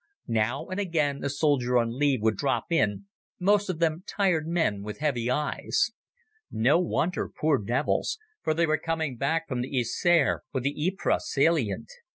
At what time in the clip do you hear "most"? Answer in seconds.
3.39-3.69